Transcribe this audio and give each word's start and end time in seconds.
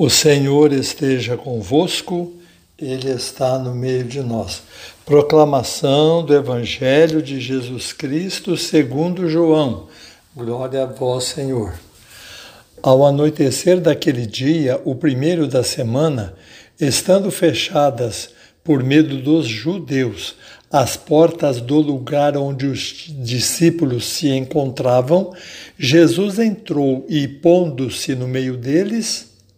O 0.00 0.08
Senhor 0.08 0.72
esteja 0.72 1.36
convosco, 1.36 2.32
Ele 2.78 3.10
está 3.10 3.58
no 3.58 3.74
meio 3.74 4.04
de 4.04 4.20
nós. 4.20 4.62
Proclamação 5.04 6.24
do 6.24 6.32
Evangelho 6.32 7.20
de 7.20 7.40
Jesus 7.40 7.92
Cristo 7.92 8.56
segundo 8.56 9.28
João. 9.28 9.88
Glória 10.36 10.84
a 10.84 10.86
vós, 10.86 11.24
Senhor. 11.24 11.74
Ao 12.80 13.04
anoitecer 13.04 13.80
daquele 13.80 14.24
dia, 14.24 14.80
o 14.84 14.94
primeiro 14.94 15.48
da 15.48 15.64
semana, 15.64 16.32
estando 16.80 17.28
fechadas 17.32 18.30
por 18.62 18.84
medo 18.84 19.20
dos 19.20 19.48
judeus 19.48 20.36
as 20.70 20.96
portas 20.96 21.60
do 21.60 21.80
lugar 21.80 22.36
onde 22.36 22.66
os 22.66 23.06
discípulos 23.18 24.06
se 24.06 24.28
encontravam, 24.28 25.34
Jesus 25.76 26.38
entrou 26.38 27.04
e, 27.08 27.26
pondo-se 27.26 28.14
no 28.14 28.28
meio 28.28 28.56
deles, 28.56 29.27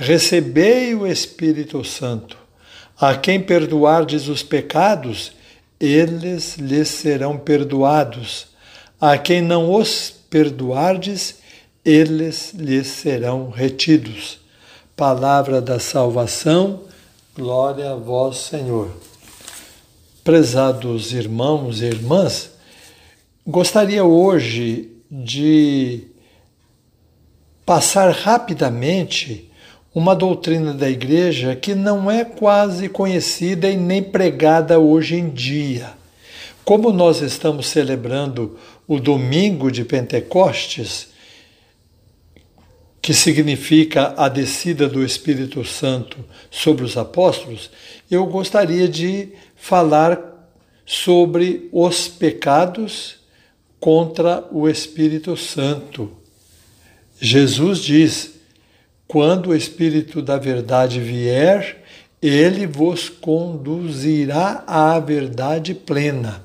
Recebei 0.00 0.94
o 0.94 1.04
Espírito 1.04 1.84
Santo. 1.84 2.38
A 2.96 3.16
quem 3.16 3.42
perdoardes 3.42 4.28
os 4.28 4.44
pecados, 4.44 5.32
eles 5.80 6.56
lhes 6.56 6.86
serão 6.86 7.36
perdoados. 7.36 8.46
A 9.00 9.18
quem 9.18 9.42
não 9.42 9.74
os 9.74 10.14
perdoardes, 10.30 11.38
eles 11.84 12.52
lhes 12.54 12.86
serão 12.86 13.50
retidos. 13.50 14.38
Palavra 14.94 15.60
da 15.60 15.80
salvação, 15.80 16.84
glória 17.34 17.90
a 17.90 17.96
vós, 17.96 18.36
Senhor. 18.36 18.90
Prezados 20.22 21.12
irmãos 21.12 21.80
e 21.80 21.86
irmãs, 21.86 22.52
gostaria 23.44 24.04
hoje 24.04 24.92
de 25.10 26.04
passar 27.66 28.12
rapidamente 28.12 29.47
uma 29.94 30.14
doutrina 30.14 30.72
da 30.72 30.88
igreja 30.88 31.56
que 31.56 31.74
não 31.74 32.10
é 32.10 32.24
quase 32.24 32.88
conhecida 32.88 33.70
e 33.70 33.76
nem 33.76 34.02
pregada 34.02 34.78
hoje 34.78 35.16
em 35.16 35.28
dia. 35.28 35.92
Como 36.64 36.92
nós 36.92 37.22
estamos 37.22 37.66
celebrando 37.68 38.58
o 38.86 39.00
domingo 39.00 39.70
de 39.70 39.84
Pentecostes, 39.84 41.08
que 43.00 43.14
significa 43.14 44.12
a 44.16 44.28
descida 44.28 44.86
do 44.86 45.02
Espírito 45.02 45.64
Santo 45.64 46.18
sobre 46.50 46.84
os 46.84 46.96
apóstolos, 46.96 47.70
eu 48.10 48.26
gostaria 48.26 48.86
de 48.86 49.30
falar 49.56 50.20
sobre 50.84 51.68
os 51.72 52.06
pecados 52.06 53.16
contra 53.80 54.44
o 54.52 54.68
Espírito 54.68 55.36
Santo. 55.36 56.10
Jesus 57.18 57.80
diz: 57.80 58.37
quando 59.08 59.48
o 59.48 59.56
Espírito 59.56 60.20
da 60.20 60.36
Verdade 60.36 61.00
vier, 61.00 61.82
ele 62.20 62.66
vos 62.66 63.08
conduzirá 63.08 64.62
à 64.66 65.00
verdade 65.00 65.72
plena. 65.72 66.44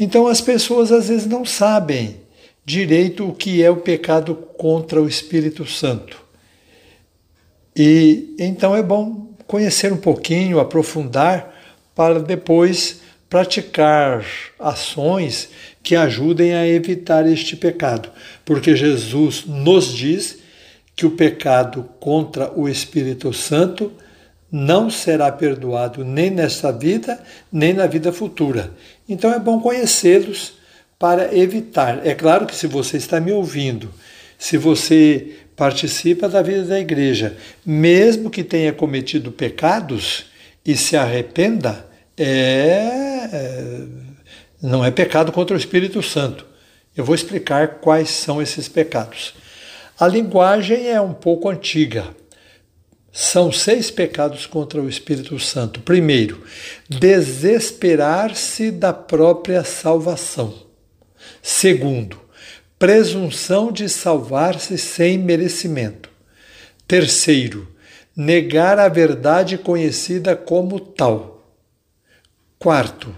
Então 0.00 0.26
as 0.26 0.40
pessoas 0.40 0.90
às 0.90 1.08
vezes 1.08 1.26
não 1.26 1.44
sabem 1.44 2.16
direito 2.64 3.28
o 3.28 3.34
que 3.34 3.62
é 3.62 3.70
o 3.70 3.76
pecado 3.76 4.34
contra 4.34 5.00
o 5.00 5.06
Espírito 5.06 5.66
Santo. 5.66 6.24
E 7.76 8.34
então 8.38 8.74
é 8.74 8.82
bom 8.82 9.28
conhecer 9.46 9.92
um 9.92 9.98
pouquinho, 9.98 10.58
aprofundar, 10.58 11.52
para 11.94 12.18
depois 12.18 13.00
praticar 13.28 14.24
ações 14.58 15.50
que 15.82 15.94
ajudem 15.94 16.54
a 16.54 16.66
evitar 16.66 17.26
este 17.26 17.56
pecado. 17.56 18.10
Porque 18.44 18.74
Jesus 18.74 19.44
nos 19.44 19.92
diz 19.92 20.38
que 20.96 21.06
o 21.06 21.10
pecado 21.10 21.88
contra 21.98 22.52
o 22.58 22.68
Espírito 22.68 23.32
Santo 23.32 23.92
não 24.50 24.88
será 24.88 25.32
perdoado 25.32 26.04
nem 26.04 26.30
nesta 26.30 26.70
vida, 26.70 27.20
nem 27.50 27.72
na 27.72 27.86
vida 27.86 28.12
futura. 28.12 28.70
Então 29.08 29.32
é 29.32 29.38
bom 29.38 29.60
conhecê-los 29.60 30.54
para 30.98 31.36
evitar. 31.36 32.06
É 32.06 32.14
claro 32.14 32.46
que 32.46 32.54
se 32.54 32.66
você 32.66 32.96
está 32.96 33.18
me 33.18 33.32
ouvindo, 33.32 33.92
se 34.38 34.56
você 34.56 35.38
participa 35.56 36.28
da 36.28 36.40
vida 36.40 36.64
da 36.64 36.78
igreja, 36.78 37.36
mesmo 37.66 38.30
que 38.30 38.44
tenha 38.44 38.72
cometido 38.72 39.32
pecados 39.32 40.26
e 40.64 40.76
se 40.76 40.96
arrependa, 40.96 41.86
é, 42.16 43.82
não 44.62 44.84
é 44.84 44.90
pecado 44.90 45.32
contra 45.32 45.56
o 45.56 45.58
Espírito 45.58 46.02
Santo. 46.02 46.46
Eu 46.96 47.04
vou 47.04 47.14
explicar 47.14 47.80
quais 47.80 48.10
são 48.10 48.40
esses 48.40 48.68
pecados. 48.68 49.34
A 49.98 50.08
linguagem 50.08 50.88
é 50.88 51.00
um 51.00 51.14
pouco 51.14 51.48
antiga. 51.48 52.08
São 53.12 53.52
seis 53.52 53.92
pecados 53.92 54.44
contra 54.44 54.82
o 54.82 54.88
Espírito 54.88 55.38
Santo. 55.38 55.80
Primeiro, 55.80 56.42
desesperar-se 56.88 58.72
da 58.72 58.92
própria 58.92 59.62
salvação. 59.62 60.52
Segundo, 61.40 62.20
presunção 62.76 63.70
de 63.70 63.88
salvar-se 63.88 64.76
sem 64.76 65.16
merecimento. 65.16 66.10
Terceiro, 66.88 67.68
negar 68.16 68.80
a 68.80 68.88
verdade 68.88 69.56
conhecida 69.56 70.34
como 70.34 70.80
tal. 70.80 71.54
Quarto, 72.58 73.16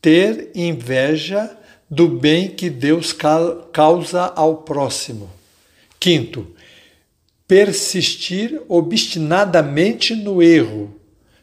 ter 0.00 0.52
inveja 0.54 1.50
do 1.90 2.06
bem 2.06 2.50
que 2.50 2.70
Deus 2.70 3.12
causa 3.72 4.32
ao 4.36 4.58
próximo. 4.58 5.28
Quinto, 6.04 6.46
persistir 7.48 8.60
obstinadamente 8.68 10.14
no 10.14 10.42
erro. 10.42 10.94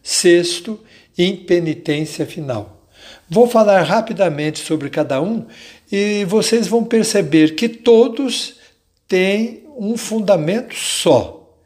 Sexto, 0.03 0.79
impenitência 1.17 2.27
final. 2.27 2.87
Vou 3.27 3.47
falar 3.47 3.81
rapidamente 3.81 4.59
sobre 4.59 4.91
cada 4.91 5.19
um 5.19 5.47
e 5.91 6.23
vocês 6.25 6.67
vão 6.67 6.83
perceber 6.83 7.55
que 7.55 7.67
todos 7.67 8.57
têm 9.07 9.63
um 9.75 9.97
fundamento 9.97 10.75
só: 10.75 11.57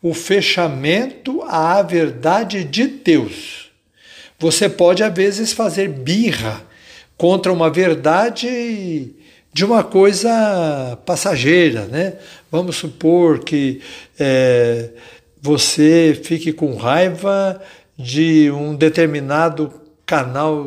o 0.00 0.14
fechamento 0.14 1.42
à 1.42 1.82
verdade 1.82 2.64
de 2.64 2.86
Deus. 2.86 3.70
Você 4.38 4.70
pode, 4.70 5.02
às 5.02 5.14
vezes, 5.14 5.52
fazer 5.52 5.90
birra 5.90 6.66
contra 7.14 7.52
uma 7.52 7.68
verdade 7.68 9.14
de 9.52 9.64
uma 9.64 9.82
coisa 9.82 10.98
passageira, 11.04 11.86
né? 11.86 12.14
Vamos 12.50 12.76
supor 12.76 13.40
que 13.40 13.80
é, 14.18 14.90
você 15.40 16.18
fique 16.22 16.52
com 16.52 16.76
raiva 16.76 17.60
de 17.96 18.50
um 18.50 18.74
determinado 18.74 19.72
canal 20.06 20.66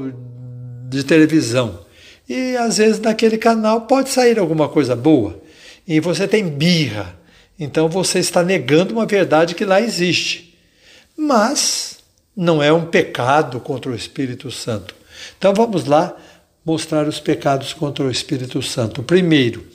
de 0.89 1.03
televisão 1.03 1.79
e 2.27 2.55
às 2.57 2.77
vezes 2.77 2.99
naquele 2.99 3.37
canal 3.37 3.81
pode 3.81 4.09
sair 4.09 4.39
alguma 4.39 4.69
coisa 4.69 4.95
boa 4.95 5.39
e 5.87 5.99
você 5.99 6.27
tem 6.27 6.47
birra, 6.47 7.15
então 7.59 7.89
você 7.89 8.19
está 8.19 8.43
negando 8.43 8.93
uma 8.93 9.05
verdade 9.05 9.55
que 9.55 9.65
lá 9.65 9.81
existe, 9.81 10.57
mas 11.17 11.99
não 12.35 12.61
é 12.61 12.71
um 12.71 12.85
pecado 12.85 13.59
contra 13.59 13.91
o 13.91 13.95
Espírito 13.95 14.49
Santo. 14.51 14.95
Então 15.37 15.53
vamos 15.53 15.85
lá 15.85 16.15
mostrar 16.65 17.07
os 17.07 17.19
pecados 17.19 17.73
contra 17.73 18.05
o 18.05 18.11
Espírito 18.11 18.61
Santo. 18.61 19.01
Primeiro, 19.01 19.65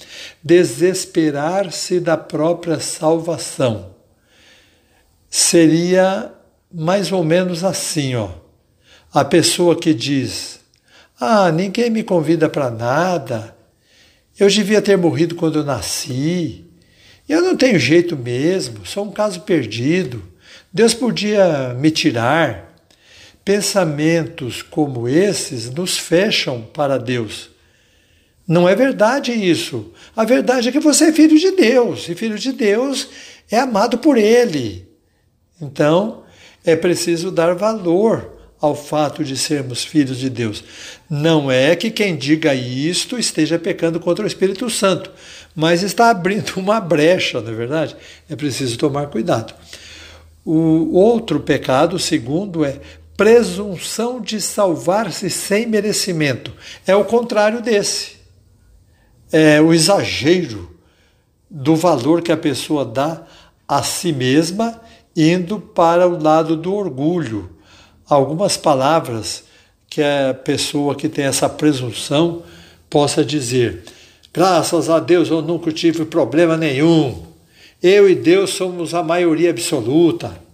desesperar-se 0.43 2.01
da 2.01 2.17
própria 2.17 2.79
salvação. 2.79 3.95
Seria 5.29 6.33
mais 6.73 7.11
ou 7.11 7.25
menos 7.25 7.65
assim, 7.65 8.15
ó. 8.15 8.31
A 9.13 9.25
pessoa 9.25 9.77
que 9.77 9.93
diz: 9.93 10.61
"Ah, 11.21 11.51
ninguém 11.51 11.91
me 11.91 12.03
convida 12.03 12.49
para 12.49 12.71
nada. 12.71 13.57
Eu 14.39 14.49
devia 14.49 14.83
ter 14.83 14.97
morrido 14.97 15.35
quando 15.35 15.59
eu 15.59 15.65
nasci. 15.65 16.65
Eu 17.29 17.43
não 17.43 17.57
tenho 17.57 17.79
jeito 17.79 18.17
mesmo, 18.17 18.87
sou 18.87 19.05
um 19.05 19.11
caso 19.11 19.41
perdido. 19.41 20.23
Deus 20.73 20.95
podia 20.95 21.75
me 21.75 21.91
tirar. 21.91 22.66
Pensamentos 23.47 24.61
como 24.61 25.09
esses 25.09 25.71
nos 25.71 25.97
fecham 25.97 26.63
para 26.63 26.99
Deus. 26.99 27.49
Não 28.45 28.69
é 28.69 28.75
verdade 28.75 29.31
isso. 29.31 29.93
A 30.17 30.25
verdade 30.25 30.69
é 30.69 30.73
que 30.73 30.81
você 30.81 31.05
é 31.05 31.13
filho 31.13 31.39
de 31.39 31.53
Deus, 31.53 32.09
e 32.09 32.17
filho 32.17 32.37
de 32.37 32.51
Deus 32.51 33.09
é 33.49 33.57
amado 33.57 33.99
por 33.99 34.19
Ele. 34.19 34.89
Então, 35.63 36.25
é 36.65 36.75
preciso 36.75 37.31
dar 37.31 37.55
valor 37.55 38.37
ao 38.61 38.75
fato 38.75 39.23
de 39.23 39.37
sermos 39.37 39.85
filhos 39.85 40.19
de 40.19 40.29
Deus. 40.29 40.65
Não 41.09 41.49
é 41.49 41.77
que 41.77 41.89
quem 41.89 42.17
diga 42.17 42.53
isto 42.53 43.17
esteja 43.17 43.61
pecando 43.61 44.01
contra 44.01 44.25
o 44.25 44.27
Espírito 44.27 44.69
Santo, 44.69 45.13
mas 45.55 45.85
está 45.85 46.11
abrindo 46.11 46.55
uma 46.59 46.81
brecha, 46.81 47.41
não 47.41 47.53
é 47.53 47.55
verdade? 47.55 47.97
É 48.29 48.35
preciso 48.35 48.77
tomar 48.77 49.07
cuidado. 49.07 49.55
O 50.45 50.99
outro 50.99 51.39
pecado, 51.39 51.95
o 51.95 52.01
segundo, 52.01 52.65
é 52.65 52.81
presunção 53.17 54.21
de 54.21 54.41
salvar-se 54.41 55.31
sem 55.31 55.67
merecimento. 55.67 56.53
É 56.87 56.95
o 56.95 57.05
contrário 57.05 57.63
desse. 57.63 58.17
É 59.33 59.61
o 59.61 59.73
exagero 59.73 60.77
do 61.51 61.75
valor 61.75 62.23
que 62.23 62.31
a 62.31 62.37
pessoa 62.37 62.85
dá 62.85 63.23
a 63.67 63.83
si 63.83 64.13
mesma, 64.13 64.81
indo 65.17 65.59
para 65.59 66.07
o 66.07 66.23
lado 66.23 66.57
do 66.57 66.75
orgulho. 66.75 67.51
Algumas 68.09 68.57
palavras 68.57 69.45
que 69.89 70.03
a 70.03 70.35
pessoa 70.35 70.95
que 70.95 71.09
tem 71.09 71.25
essa 71.25 71.49
presunção 71.49 72.43
possa 72.91 73.25
dizer: 73.25 73.83
graças 74.33 74.89
a 74.91 75.01
Deus 75.01 75.31
eu 75.31 75.43
nunca 75.43 75.73
tive 75.73 76.05
problema 76.05 76.57
nenhum. 76.57 77.25
Eu 77.83 78.09
e 78.09 78.15
Deus 78.15 78.51
somos 78.51 78.95
a 78.95 79.03
maioria 79.03 79.51
absoluta. 79.51 80.46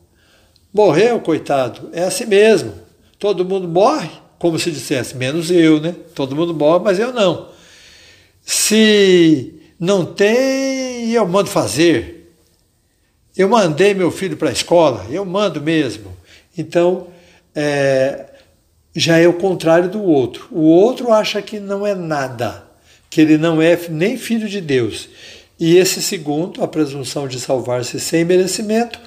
Morreu, 0.73 1.21
coitado, 1.21 1.91
é 1.93 2.05
assim 2.05 2.25
mesmo. 2.25 2.73
Todo 3.19 3.45
mundo 3.45 3.69
morre, 3.69 4.11
como 4.39 4.59
se 4.59 4.71
dissesse, 4.71 5.17
menos 5.17 5.51
eu, 5.51 5.81
né? 5.81 5.95
Todo 6.15 6.35
mundo 6.35 6.55
morre, 6.55 6.83
mas 6.83 6.99
eu 6.99 7.13
não. 7.13 7.49
Se 8.45 9.55
não 9.79 10.05
tem, 10.05 11.11
eu 11.13 11.27
mando 11.29 11.51
fazer. 11.51 12.35
Eu 13.37 13.49
mandei 13.49 13.95
meu 13.95 14.11
filho 14.11 14.37
para 14.37 14.49
a 14.49 14.53
escola, 14.53 15.07
eu 15.11 15.25
mando 15.25 15.61
mesmo. 15.61 16.17
Então, 16.57 17.09
é, 17.55 18.27
já 18.95 19.19
é 19.19 19.27
o 19.27 19.35
contrário 19.35 19.89
do 19.89 20.03
outro. 20.03 20.49
O 20.51 20.63
outro 20.63 21.13
acha 21.13 21.41
que 21.41 21.59
não 21.59 21.87
é 21.87 21.95
nada, 21.95 22.65
que 23.09 23.21
ele 23.21 23.39
não 23.39 23.61
é 23.61 23.79
nem 23.89 24.17
filho 24.17 24.49
de 24.49 24.61
Deus. 24.61 25.09
E 25.59 25.77
esse 25.77 26.03
segundo, 26.03 26.63
a 26.63 26.69
presunção 26.69 27.29
de 27.29 27.39
salvar-se 27.39 28.01
sem 28.01 28.25
merecimento, 28.25 28.99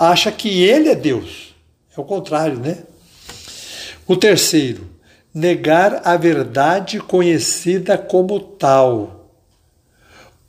acha 0.00 0.32
que 0.32 0.62
ele 0.62 0.88
é 0.88 0.94
Deus. 0.94 1.54
É 1.94 2.00
o 2.00 2.04
contrário, 2.04 2.58
né? 2.58 2.84
O 4.06 4.16
terceiro, 4.16 4.88
negar 5.32 6.00
a 6.02 6.16
verdade 6.16 6.98
conhecida 6.98 7.98
como 7.98 8.40
tal. 8.40 9.30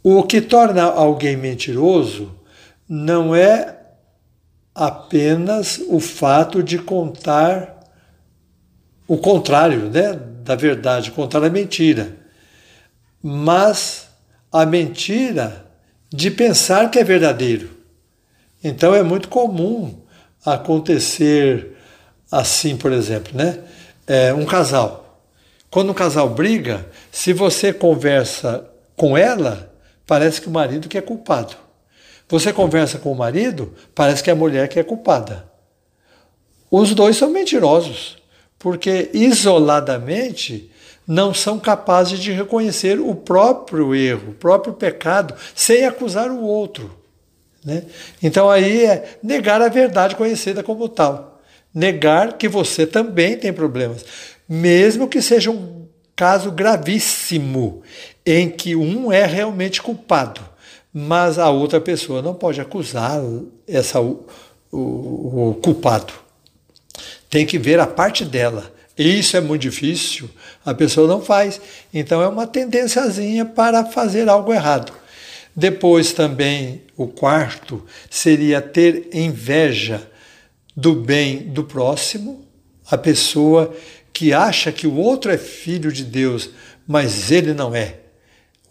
O 0.01 0.23
que 0.23 0.39
torna 0.39 0.83
alguém 0.83 1.35
mentiroso 1.35 2.31
não 2.87 3.35
é 3.35 3.77
apenas 4.73 5.81
o 5.89 5.99
fato 5.99 6.63
de 6.63 6.79
contar 6.79 7.79
o 9.07 9.17
contrário 9.17 9.89
né, 9.89 10.13
da 10.43 10.55
verdade, 10.55 11.11
contar 11.11 11.43
a 11.43 11.49
mentira, 11.49 12.15
mas 13.21 14.07
a 14.49 14.65
mentira 14.65 15.65
de 16.09 16.31
pensar 16.31 16.89
que 16.89 16.97
é 16.97 17.03
verdadeiro. 17.03 17.80
Então 18.63 18.93
é 18.93 19.01
muito 19.01 19.27
comum 19.27 20.01
acontecer 20.45 21.77
assim, 22.31 22.77
por 22.77 22.91
exemplo, 22.91 23.35
né? 23.35 23.59
É, 24.07 24.33
um 24.33 24.45
casal. 24.45 25.19
Quando 25.69 25.91
um 25.91 25.93
casal 25.93 26.29
briga, 26.29 26.85
se 27.11 27.33
você 27.33 27.71
conversa 27.71 28.69
com 28.95 29.17
ela, 29.17 29.73
parece 30.05 30.41
que 30.41 30.47
o 30.47 30.51
marido 30.51 30.89
que 30.89 30.97
é 30.97 31.01
culpado. 31.01 31.55
Você 32.27 32.53
conversa 32.53 32.97
com 32.97 33.11
o 33.11 33.15
marido, 33.15 33.73
parece 33.93 34.23
que 34.23 34.29
é 34.29 34.33
a 34.33 34.35
mulher 34.35 34.67
que 34.67 34.79
é 34.79 34.83
culpada. 34.83 35.49
Os 36.69 36.93
dois 36.95 37.17
são 37.17 37.29
mentirosos, 37.29 38.17
porque 38.57 39.09
isoladamente 39.13 40.71
não 41.05 41.33
são 41.33 41.59
capazes 41.59 42.19
de 42.19 42.31
reconhecer 42.31 42.99
o 42.99 43.13
próprio 43.13 43.93
erro, 43.93 44.31
o 44.31 44.35
próprio 44.35 44.73
pecado, 44.73 45.35
sem 45.53 45.85
acusar 45.85 46.31
o 46.31 46.41
outro. 46.41 47.00
Né? 47.63 47.83
Então 48.21 48.49
aí 48.49 48.85
é 48.85 49.17
negar 49.21 49.61
a 49.61 49.69
verdade 49.69 50.15
conhecida 50.15 50.63
como 50.63 50.89
tal. 50.89 51.41
Negar 51.73 52.37
que 52.37 52.49
você 52.49 52.85
também 52.85 53.37
tem 53.37 53.53
problemas, 53.53 54.03
mesmo 54.47 55.07
que 55.07 55.21
seja 55.21 55.51
um 55.51 55.87
caso 56.15 56.51
gravíssimo, 56.51 57.81
em 58.25 58.49
que 58.49 58.75
um 58.75 59.11
é 59.11 59.25
realmente 59.25 59.81
culpado 59.81 60.51
mas 60.93 61.39
a 61.39 61.49
outra 61.49 61.79
pessoa 61.79 62.21
não 62.21 62.33
pode 62.33 62.59
acusar 62.59 63.21
essa, 63.67 64.01
o, 64.01 64.25
o, 64.71 65.49
o 65.49 65.59
culpado. 65.61 66.13
Tem 67.29 67.45
que 67.45 67.57
ver 67.57 67.79
a 67.79 67.87
parte 67.87 68.25
dela. 68.25 68.71
Isso 68.97 69.37
é 69.37 69.41
muito 69.41 69.61
difícil, 69.61 70.29
a 70.65 70.73
pessoa 70.73 71.07
não 71.07 71.21
faz. 71.21 71.61
Então 71.93 72.21
é 72.21 72.27
uma 72.27 72.45
tendênciazinha 72.45 73.45
para 73.45 73.85
fazer 73.85 74.27
algo 74.27 74.53
errado. 74.53 74.91
Depois 75.55 76.13
também, 76.13 76.83
o 76.95 77.07
quarto 77.07 77.85
seria 78.09 78.61
ter 78.61 79.09
inveja 79.13 80.09
do 80.75 80.95
bem 80.95 81.39
do 81.39 81.63
próximo, 81.63 82.45
a 82.89 82.97
pessoa 82.97 83.73
que 84.13 84.33
acha 84.33 84.71
que 84.71 84.87
o 84.87 84.95
outro 84.95 85.31
é 85.31 85.37
filho 85.37 85.91
de 85.91 86.03
Deus, 86.03 86.49
mas 86.87 87.31
ele 87.31 87.53
não 87.53 87.75
é. 87.75 87.97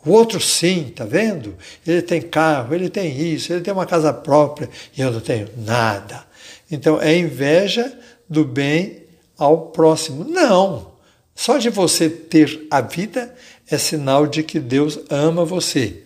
O 0.04 0.12
outro 0.12 0.40
sim, 0.40 0.92
tá 0.94 1.04
vendo? 1.04 1.56
Ele 1.86 2.00
tem 2.00 2.22
carro, 2.22 2.74
ele 2.74 2.88
tem 2.88 3.20
isso, 3.20 3.52
ele 3.52 3.60
tem 3.60 3.72
uma 3.72 3.84
casa 3.84 4.12
própria 4.12 4.68
e 4.96 5.00
eu 5.00 5.10
não 5.10 5.20
tenho 5.20 5.48
nada. 5.58 6.24
Então 6.70 7.00
é 7.00 7.16
inveja 7.16 7.92
do 8.28 8.44
bem 8.44 9.02
ao 9.36 9.68
próximo. 9.68 10.24
Não! 10.24 10.90
Só 11.34 11.58
de 11.58 11.68
você 11.68 12.08
ter 12.08 12.66
a 12.70 12.80
vida 12.80 13.34
é 13.70 13.76
sinal 13.76 14.26
de 14.26 14.42
que 14.42 14.58
Deus 14.58 14.98
ama 15.10 15.44
você. 15.44 16.04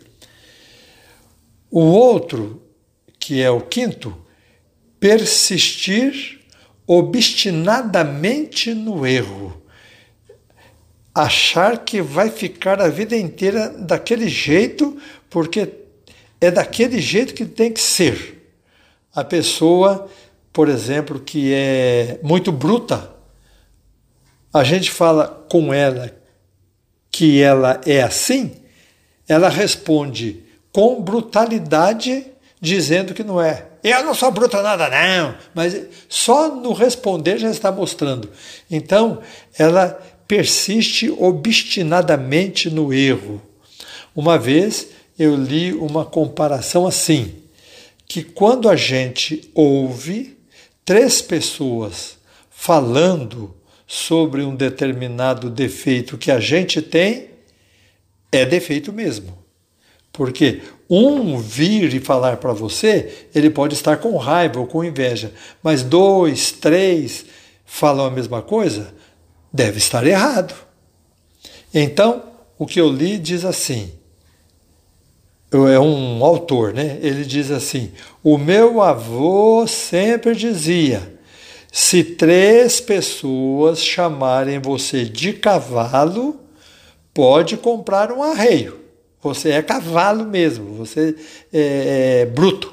O 1.74 1.80
outro, 1.80 2.62
que 3.18 3.42
é 3.42 3.50
o 3.50 3.60
quinto, 3.60 4.16
persistir 5.00 6.40
obstinadamente 6.86 8.72
no 8.72 9.04
erro 9.04 9.60
achar 11.12 11.78
que 11.78 12.00
vai 12.00 12.30
ficar 12.30 12.80
a 12.80 12.86
vida 12.86 13.16
inteira 13.16 13.70
daquele 13.70 14.28
jeito, 14.28 14.96
porque 15.28 15.72
é 16.40 16.48
daquele 16.48 17.00
jeito 17.00 17.34
que 17.34 17.44
tem 17.44 17.72
que 17.72 17.80
ser. 17.80 18.54
A 19.12 19.24
pessoa, 19.24 20.08
por 20.52 20.68
exemplo, 20.68 21.18
que 21.18 21.52
é 21.52 22.20
muito 22.22 22.52
bruta, 22.52 23.12
a 24.52 24.62
gente 24.62 24.92
fala 24.92 25.26
com 25.50 25.74
ela 25.74 26.16
que 27.10 27.42
ela 27.42 27.80
é 27.84 28.00
assim, 28.00 28.52
ela 29.26 29.48
responde 29.48 30.43
com 30.74 31.00
brutalidade, 31.00 32.26
dizendo 32.60 33.14
que 33.14 33.22
não 33.22 33.40
é. 33.40 33.68
Eu 33.84 34.02
não 34.02 34.12
sou 34.12 34.32
bruta 34.32 34.60
nada, 34.60 34.90
não. 34.90 35.36
Mas 35.54 35.86
só 36.08 36.52
no 36.52 36.72
responder 36.72 37.38
já 37.38 37.48
está 37.48 37.70
mostrando. 37.70 38.28
Então, 38.68 39.20
ela 39.56 39.90
persiste 40.26 41.08
obstinadamente 41.16 42.68
no 42.68 42.92
erro. 42.92 43.40
Uma 44.16 44.36
vez 44.36 44.88
eu 45.16 45.36
li 45.36 45.72
uma 45.72 46.04
comparação 46.04 46.88
assim: 46.88 47.36
que 48.08 48.24
quando 48.24 48.68
a 48.68 48.74
gente 48.74 49.48
ouve 49.54 50.36
três 50.84 51.22
pessoas 51.22 52.18
falando 52.50 53.54
sobre 53.86 54.42
um 54.42 54.56
determinado 54.56 55.48
defeito 55.48 56.18
que 56.18 56.32
a 56.32 56.40
gente 56.40 56.82
tem, 56.82 57.30
é 58.32 58.44
defeito 58.44 58.92
mesmo. 58.92 59.43
Porque 60.14 60.62
um 60.88 61.38
vir 61.38 61.92
e 61.92 61.98
falar 61.98 62.36
para 62.36 62.52
você, 62.52 63.26
ele 63.34 63.50
pode 63.50 63.74
estar 63.74 63.96
com 63.96 64.16
raiva 64.16 64.60
ou 64.60 64.66
com 64.66 64.84
inveja, 64.84 65.32
mas 65.60 65.82
dois, 65.82 66.52
três 66.52 67.26
falam 67.66 68.06
a 68.06 68.10
mesma 68.12 68.40
coisa, 68.40 68.94
deve 69.52 69.78
estar 69.78 70.06
errado. 70.06 70.54
Então, 71.74 72.22
o 72.56 72.64
que 72.64 72.80
eu 72.80 72.88
li 72.88 73.18
diz 73.18 73.44
assim: 73.44 73.92
é 75.50 75.80
um 75.80 76.24
autor, 76.24 76.72
né? 76.72 76.96
Ele 77.02 77.24
diz 77.24 77.50
assim: 77.50 77.90
O 78.22 78.38
meu 78.38 78.80
avô 78.80 79.66
sempre 79.66 80.32
dizia: 80.36 81.18
se 81.72 82.04
três 82.04 82.80
pessoas 82.80 83.82
chamarem 83.82 84.60
você 84.60 85.04
de 85.04 85.32
cavalo, 85.32 86.40
pode 87.12 87.56
comprar 87.56 88.12
um 88.12 88.22
arreio. 88.22 88.83
Você 89.24 89.50
é 89.50 89.62
cavalo 89.62 90.24
mesmo, 90.26 90.74
você 90.74 91.16
é, 91.52 92.20
é 92.22 92.26
bruto. 92.26 92.72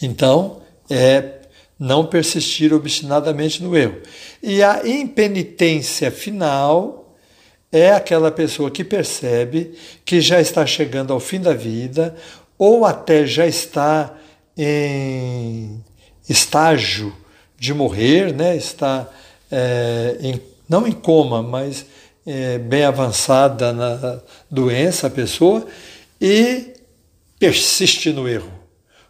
Então, 0.00 0.62
é 0.88 1.34
não 1.78 2.06
persistir 2.06 2.72
obstinadamente 2.72 3.62
no 3.62 3.76
erro. 3.76 3.98
E 4.42 4.62
a 4.62 4.88
impenitência 4.88 6.10
final 6.10 7.14
é 7.70 7.92
aquela 7.92 8.30
pessoa 8.30 8.70
que 8.70 8.82
percebe 8.82 9.74
que 10.02 10.20
já 10.20 10.40
está 10.40 10.64
chegando 10.64 11.12
ao 11.12 11.20
fim 11.20 11.40
da 11.40 11.52
vida 11.52 12.16
ou 12.56 12.86
até 12.86 13.26
já 13.26 13.46
está 13.46 14.16
em 14.56 15.84
estágio 16.28 17.14
de 17.58 17.74
morrer, 17.74 18.32
né? 18.32 18.56
está 18.56 19.08
é, 19.50 20.16
em, 20.20 20.40
não 20.66 20.86
em 20.86 20.92
coma, 20.92 21.42
mas 21.42 21.84
é, 22.30 22.58
bem 22.58 22.84
avançada 22.84 23.72
na 23.72 24.20
doença 24.50 25.06
a 25.06 25.10
pessoa 25.10 25.66
e 26.20 26.74
persiste 27.38 28.12
no 28.12 28.28
erro. 28.28 28.52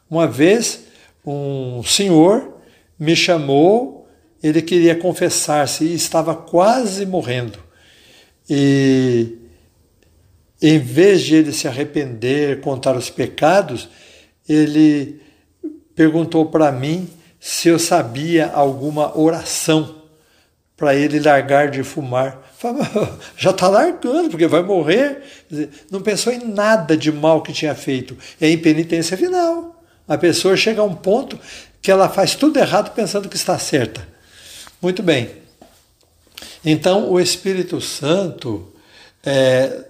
Uma 0.09 0.25
vez 0.29 0.85
um 1.27 1.83
senhor 1.83 2.61
me 2.97 3.17
chamou, 3.17 4.09
ele 4.41 4.63
queria 4.63 4.95
confessar-se 4.95 5.85
e 5.85 5.95
estava 5.95 6.33
quase 6.33 7.05
morrendo. 7.05 7.59
E 8.49 9.37
em 10.63 10.79
vez 10.79 11.23
de 11.23 11.35
ele 11.35 11.53
se 11.53 11.67
arrepender, 11.67 12.61
contar 12.61 12.97
os 12.97 13.11
pecados, 13.11 13.89
ele 14.49 15.21
perguntou 15.93 16.47
para 16.47 16.71
mim 16.71 17.09
se 17.41 17.69
eu 17.69 17.81
sabia 17.81 18.47
alguma 18.47 19.19
oração 19.19 20.03
para 20.77 20.95
ele 20.95 21.19
largar 21.19 21.69
de 21.69 21.83
fumar. 21.83 22.48
Já 23.37 23.50
está 23.50 23.69
largando, 23.69 24.31
porque 24.31 24.47
vai 24.47 24.62
morrer. 24.62 25.23
Não 25.91 26.00
pensou 26.00 26.33
em 26.33 26.45
nada 26.45 26.97
de 26.97 27.12
mal 27.12 27.43
que 27.43 27.53
tinha 27.53 27.75
feito. 27.75 28.17
É 28.41 28.50
impenitência 28.50 29.17
final. 29.17 29.83
A 30.07 30.17
pessoa 30.19 30.57
chega 30.57 30.81
a 30.81 30.85
um 30.85 30.95
ponto 30.95 31.38
que 31.81 31.91
ela 31.91 32.09
faz 32.09 32.35
tudo 32.35 32.59
errado 32.59 32.93
pensando 32.95 33.29
que 33.29 33.37
está 33.37 33.59
certa. 33.59 34.07
Muito 34.81 35.03
bem. 35.03 35.31
Então, 36.65 37.11
o 37.11 37.21
Espírito 37.21 37.81
Santo 37.81 38.73
é, 39.25 39.85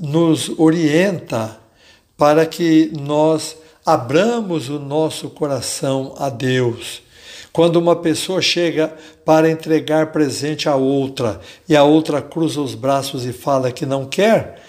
nos 0.00 0.48
orienta 0.58 1.58
para 2.16 2.46
que 2.46 2.90
nós 2.98 3.56
abramos 3.84 4.68
o 4.68 4.78
nosso 4.78 5.30
coração 5.30 6.14
a 6.18 6.28
Deus. 6.28 7.02
Quando 7.52 7.76
uma 7.76 7.96
pessoa 7.96 8.42
chega 8.42 8.94
para 9.24 9.50
entregar 9.50 10.12
presente 10.12 10.68
a 10.68 10.74
outra 10.74 11.40
e 11.68 11.74
a 11.76 11.82
outra 11.82 12.20
cruza 12.20 12.60
os 12.60 12.74
braços 12.74 13.24
e 13.24 13.32
fala 13.32 13.72
que 13.72 13.86
não 13.86 14.06
quer, 14.06 14.62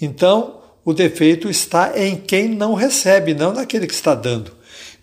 então 0.00 0.60
o 0.84 0.92
defeito 0.92 1.48
está 1.48 1.92
em 1.96 2.16
quem 2.16 2.48
não 2.48 2.74
recebe, 2.74 3.34
não 3.34 3.52
naquele 3.52 3.86
que 3.86 3.94
está 3.94 4.14
dando. 4.14 4.52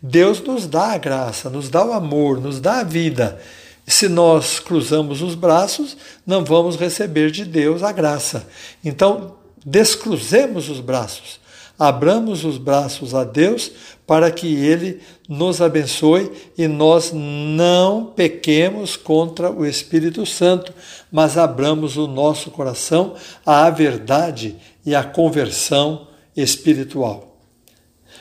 Deus 0.02 0.42
nos 0.42 0.68
dá 0.68 0.94
a 0.94 0.98
graça, 0.98 1.50
nos 1.50 1.70
dá 1.70 1.86
o 1.86 1.94
amor, 1.94 2.40
nos 2.40 2.60
dá 2.60 2.80
a 2.80 2.84
vida. 2.84 3.40
Se 3.86 4.10
nós 4.10 4.60
cruzamos 4.60 5.22
os 5.22 5.34
braços, 5.34 5.96
não 6.26 6.44
vamos 6.44 6.76
receber 6.76 7.32
de 7.32 7.46
Deus 7.46 7.84
a 7.84 7.92
graça. 7.92 8.48
Então, 8.84 9.36
descruzemos 9.66 10.70
os 10.70 10.80
braços 10.80 11.40
abramos 11.78 12.44
os 12.44 12.58
braços 12.58 13.14
a 13.14 13.24
Deus 13.24 13.72
para 14.06 14.32
que 14.32 14.48
Ele 14.48 15.02
nos 15.28 15.62
abençoe 15.62 16.32
e 16.58 16.68
nós 16.68 17.12
não 17.14 18.06
pequemos 18.06 18.96
contra 18.96 19.52
o 19.52 19.66
Espírito 19.66 20.26
Santo, 20.26 20.74
mas 21.12 21.38
abramos 21.38 21.98
o 21.98 22.08
nosso 22.08 22.50
coração 22.50 23.16
à 23.46 23.70
verdade 23.70 24.56
e 24.86 24.96
à 24.96 25.04
conversão 25.04 26.08
espiritual. 26.36 27.38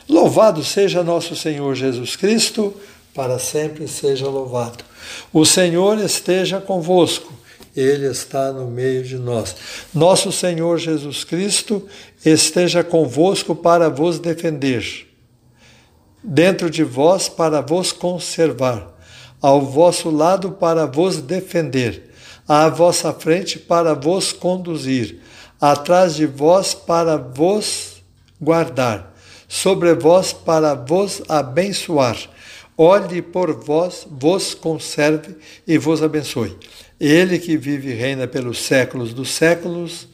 Louvado 0.08 0.62
seja 0.62 1.02
nosso 1.02 1.34
Senhor 1.34 1.74
Jesus 1.74 2.16
Cristo, 2.16 2.74
para 3.14 3.38
sempre 3.38 3.88
seja 3.88 4.28
louvado. 4.28 4.84
O 5.32 5.44
Senhor 5.44 5.98
esteja 5.98 6.60
convosco. 6.60 7.32
Ele 7.76 8.06
está 8.06 8.50
no 8.50 8.66
meio 8.68 9.02
de 9.02 9.18
nós. 9.18 9.54
Nosso 9.94 10.32
Senhor 10.32 10.78
Jesus 10.78 11.24
Cristo 11.24 11.86
esteja 12.24 12.82
convosco 12.82 13.54
para 13.54 13.90
vos 13.90 14.18
defender, 14.18 15.06
dentro 16.22 16.70
de 16.70 16.82
vós 16.82 17.28
para 17.28 17.60
vos 17.60 17.92
conservar, 17.92 18.96
ao 19.42 19.60
vosso 19.60 20.08
lado 20.08 20.52
para 20.52 20.86
vos 20.86 21.20
defender, 21.20 22.10
à 22.48 22.70
vossa 22.70 23.12
frente 23.12 23.58
para 23.58 23.94
vos 23.94 24.32
conduzir, 24.32 25.20
atrás 25.60 26.14
de 26.16 26.24
vós 26.24 26.72
para 26.72 27.18
vos 27.18 28.02
guardar, 28.40 29.14
sobre 29.46 29.94
vós 29.94 30.32
para 30.32 30.72
vos 30.74 31.22
abençoar. 31.28 32.16
Olhe 32.78 33.22
por 33.22 33.52
vós, 33.54 34.06
vos 34.10 34.54
conserve 34.54 35.36
e 35.66 35.78
vos 35.78 36.02
abençoe. 36.02 36.56
Ele 36.98 37.38
que 37.38 37.56
vive 37.56 37.90
e 37.90 37.94
reina 37.94 38.26
pelos 38.26 38.58
séculos 38.62 39.12
dos 39.12 39.30
séculos. 39.30 40.08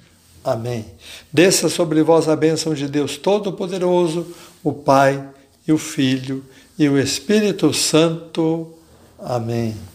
Amém. 0.45 0.85
Desça 1.33 1.69
sobre 1.69 2.03
vós 2.03 2.29
a 2.29 2.35
bênção 2.35 2.75
de 2.75 2.89
Deus 2.89 3.17
Todo-Poderoso, 3.17 4.27
o 4.63 4.73
Pai 4.73 5.25
e 5.67 5.73
o 5.73 5.79
Filho 5.79 6.45
e 6.79 6.89
o 6.89 6.99
Espírito 6.99 7.73
Santo. 7.73 8.73
Amém. 9.19 9.92